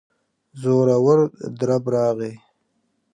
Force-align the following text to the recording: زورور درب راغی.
زورور 0.61 1.19
درب 1.59 1.83
راغی. 1.93 2.33